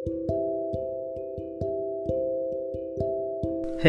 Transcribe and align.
Hey 0.00 0.12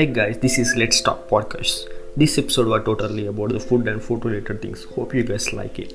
guys, 0.07 0.37
this 0.39 0.57
is 0.57 0.75
Let's 0.75 0.99
Talk 1.01 1.29
Podcast. 1.29 1.87
This 2.17 2.37
episode 2.37 2.67
was 2.67 2.83
totally 2.85 3.27
about 3.27 3.49
the 3.49 3.59
food 3.59 3.87
and 3.87 4.03
food 4.03 4.25
related 4.25 4.61
things. 4.61 4.83
Hope 4.85 5.15
you 5.15 5.23
guys 5.23 5.53
like 5.53 5.79
it. 5.79 5.93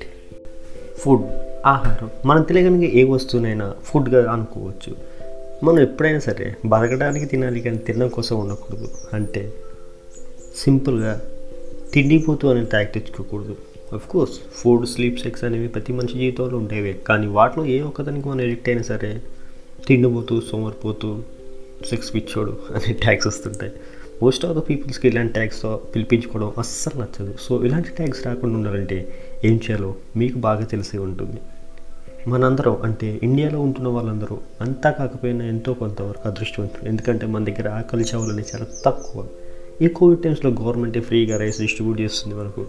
Food 0.99 1.21
ఆహారం 1.65 2.09
మనం 2.25 2.41
తెలియగలిగే 2.41 2.87
ఏ 2.93 3.03
వస్తువునైనా 3.03 3.75
ఫుడ్గా 3.83 4.31
అనుకోవచ్చు 4.31 4.95
మనం 5.63 5.79
ఎప్పుడైనా 5.79 6.19
సరే 6.19 6.55
బతకడానికి 6.65 7.25
తినాలి 7.25 7.61
కానీ 7.61 7.77
తినడం 7.77 8.09
కోసం 8.09 8.39
ఉండకూడదు 8.39 8.89
అంటే 9.13 9.53
సింపుల్గా 10.55 11.21
తిండిపోతూ 11.93 12.49
అనేది 12.49 12.69
tag 12.69 12.93
తెచ్చుకోకూడదు 12.93 13.57
of 13.93 14.07
course 14.07 14.39
food 14.51 14.85
sleep 14.85 15.19
sex 15.19 15.43
అనేవి 15.43 15.67
ప్రతి 15.67 15.93
మనిషి 15.93 16.19
జీవితంలో 16.19 16.57
ఉండేవే 16.57 16.93
కానీ 16.93 17.27
వాటిలో 17.27 17.65
ఏ 17.65 17.81
ఒక్కదానికి 17.81 18.27
మనం 18.27 18.41
ఎడిక్ట్ 18.41 18.69
అయినా 18.69 18.81
సరే 18.81 19.36
తిండిపోతూ 19.87 20.41
సోమరిపోతూ 20.41 21.19
సెక్స్ 21.89 22.15
పిచ్చోడు 22.15 22.57
అనే 22.75 22.93
ట్యాగ్స్ 22.93 23.27
వస్తుంటాయి. 23.27 23.71
మోస్ట్ 24.23 24.45
ఆఫ్ 24.45 24.57
ద 24.57 24.69
పీపుల్స్కి 24.69 25.07
ఇలాంటి 25.07 25.33
ట్యాగ్స్ 25.33 25.77
పిలిపించుకోవడం 25.95 26.53
అస్సలు 26.57 27.01
నచ్చదు. 27.01 27.33
సో 27.41 27.65
ఇలాంటి 27.65 27.89
ట్యాగ్స్ 27.89 28.25
రాకుండా 28.25 28.55
ఉండాలంటే 28.55 29.13
ఏం 29.43 29.53
చేయాలో 29.53 29.95
మీకు 30.15 30.37
బాగా 30.37 30.63
తెలిసి 30.63 30.97
ఉంటుంది. 30.97 31.37
మనందరం 32.29 32.77
అంటే 32.81 33.19
ఇండియాలో 33.23 33.61
ఉంటున్న 33.61 33.87
వాళ్ళందరూ 33.87 34.37
అంతా 34.61 34.89
కాకపోయినా 34.91 35.45
ఎంతో 35.45 35.73
కొంతవరకు 35.73 36.27
అదృష్టవంతులు. 36.27 36.89
ఎందుకంటే 36.89 37.25
మన 37.25 37.43
దగ్గర 37.43 37.69
ఆకలి 37.69 38.03
చావులు 38.03 38.33
అనేవి 38.33 38.55
చాలా 38.55 38.67
తక్కువ. 38.85 39.25
ఈ 39.81 39.87
కోవిడ్ 39.87 40.21
టైమ్స్లో 40.21 40.51
గవర్నమెంటే 40.51 40.99
ఫ్రీగా 40.99 41.37
రైస్ 41.37 41.61
డిస్ట్రిబ్యూట్ 41.61 42.01
చేస్తుంది 42.01 42.35
మనకు. 42.35 42.65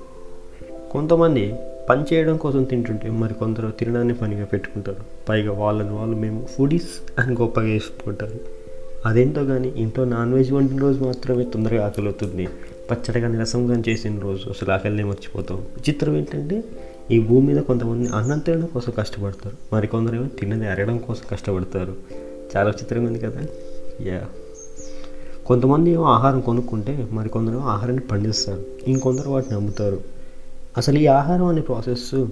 కొంతమంది 0.91 1.55
పని 1.89 2.15
చేయడం 2.15 2.37
కోసం 2.37 2.65
తింటుంటే 2.65 3.11
మరి 3.11 3.35
కొందరు 3.35 3.71
తినడాన్ని 3.71 4.15
పనిగా 4.15 4.45
పెట్టుకుంటారు. 4.45 4.97
పైగా 5.29 5.53
వాళ్ళని 5.53 5.91
వాళ్ళు 5.91 6.17
మేము 6.17 6.47
ఫుడీస్ 6.47 7.21
అని 7.21 7.35
గొప్పగా 7.35 7.65
వేసుకుంటారు. 7.65 8.41
అదేంటో 9.07 9.45
కానీ 9.45 9.73
ఇంట్లో 9.77 10.05
నాన్ 10.05 10.35
వెజ్ 10.35 10.53
వండిన 10.53 10.79
రోజు 10.79 11.05
మాత్రమే 11.05 11.45
తొందరగా 11.45 11.87
ఆకలి 11.87 12.07
అవుతుంది 12.07 12.49
పచ్చడి 12.91 13.21
కానీ 13.21 13.39
రసం 13.39 13.67
కానీ 13.67 13.83
చేసిన 13.89 14.19
రోజు 14.19 14.49
అసలు 14.49 14.73
ఆకలినే 14.73 15.05
మర్చిపోతాం. 15.05 15.63
చిత్రం 15.89 16.17
ఏంటంటే 16.17 16.65
ఈ 17.11 17.21
భూమి 17.21 17.55
మీద 17.55 17.63
కొంతమంది 17.63 18.09
అన్నం 18.09 18.39
తినడం 18.39 18.67
కోసం 18.67 18.93
కష్టపడతారు. 18.99 19.75
మరి 19.75 19.89
ఏమో 20.17 20.27
తిన్నది 20.27 20.69
అరగడం 20.69 20.99
కోసం 20.99 21.23
కష్టపడతారు. 21.31 21.97
చాలా 22.57 22.71
చిత్రంగా 22.71 23.07
ఉంది 23.07 23.19
కదా? 23.19 23.41
యా 24.03 24.23
కొంతమంది 25.47 25.91
ఏమో 25.91 26.05
ఆహారం 26.05 26.41
కొనుక్కుంటే 26.41 27.09
మరి 27.11 27.29
కొందరు 27.29 27.59
ఆహారాన్ని 27.59 28.03
పండిస్తారు. 28.03 28.65
ఇంకొందరు 28.89 29.31
వాటిని 29.31 29.55
అమ్ముతారు. 29.55 30.18
అసలు 30.77 30.99
ఈ 30.99 31.07
ఆహారం 31.07 31.45
అనే 31.45 31.61
ప్రాసెస్ 31.61 32.27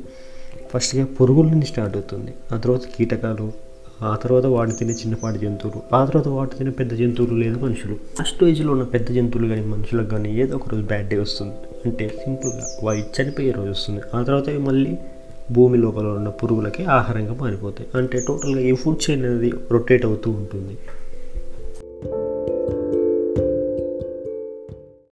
ఫస్ట్గా 0.75 1.05
పురుగుల 1.05 1.47
నుంచి 1.47 1.67
స్టార్ట్ 1.67 1.97
అవుతుంది. 1.97 2.34
ఆ 2.53 2.56
తర్వాత 2.56 2.81
కీటకాలు 2.97 3.53
ఆ 4.03 4.17
తర్వాత 4.17 4.47
వాటిని 4.47 4.77
తినే 4.77 4.93
చిన్నపాటి 4.93 5.39
జంతువులు 5.39 5.97
ఆ 5.97 6.05
తర్వాత 6.05 6.28
వాటిని 6.28 6.59
తినే 6.59 6.70
పెద్ద 6.70 6.93
జంతువులు 6.93 7.34
లేదా 7.34 7.59
మనుషులు. 7.59 7.97
ఫస్ట్ 8.19 8.45
ఏజ్లో 8.45 8.73
ఉన్న 8.73 8.83
పెద్ద 8.83 9.09
జంతువులు 9.12 9.48
కానీ 9.48 9.67
మనుషులకు 9.67 10.09
కానీ 10.09 10.34
ఏదో 10.41 10.56
ఒక 10.56 10.69
రోజు 10.69 10.83
బ్యాడ్ 10.83 11.09
డే 11.09 11.19
వస్తుంది. 11.19 11.55
అంటే 11.84 12.09
సింపుల్గా 12.09 12.67
వాయి 12.83 13.05
చనిపోయే 13.23 13.51
రోజు 13.51 13.70
వస్తుంది. 13.70 14.03
ఆ 14.15 14.23
తర్వాత 14.23 14.50
మళ్ళీ 14.50 14.98
భూమి 15.53 15.78
లోపల 15.78 16.06
ఉన్న 16.06 16.28
పురుగులకి 16.28 16.84
ఆహారంగా 16.84 17.34
మారిపోతాయి. 17.41 17.91
అంటే 17.95 18.25
టోటల్గా 18.28 18.61
ఈ 18.61 18.75
ఫుడ్ 18.75 19.11
చైన్ 19.11 19.25
అనేది 19.25 19.53
రొటేట్ 19.73 20.06
అవుతూ 20.06 20.31
ఉంటుంది. 20.31 20.78